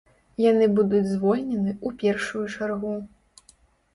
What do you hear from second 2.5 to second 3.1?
чаргу.